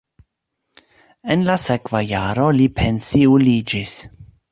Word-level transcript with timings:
En 1.35 1.43
la 1.49 1.57
sekva 1.63 2.01
jaro 2.13 2.47
li 2.61 2.67
pensiuliĝis. 2.79 3.95